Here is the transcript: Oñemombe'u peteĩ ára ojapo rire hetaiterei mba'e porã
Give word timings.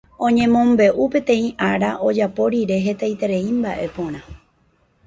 Oñemombe'u 0.27 1.05
peteĩ 1.17 1.45
ára 1.67 1.91
ojapo 2.09 2.49
rire 2.57 2.79
hetaiterei 2.89 3.47
mba'e 3.61 3.87
porã 3.99 4.21